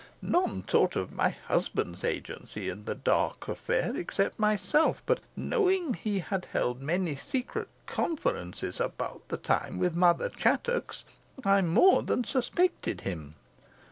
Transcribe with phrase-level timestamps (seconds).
[0.23, 6.17] None thought of my husband's agency in the dark affair except myself; but knowing he
[6.17, 11.05] had held many secret conferences about the time with Mother Chattox,
[11.45, 13.35] I more than suspected him.